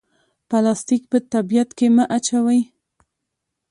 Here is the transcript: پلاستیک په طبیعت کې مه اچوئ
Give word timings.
پلاستیک 0.49 1.03
په 1.11 1.17
طبیعت 1.33 1.69
کې 1.77 1.87
مه 1.95 2.05
اچوئ 2.15 2.61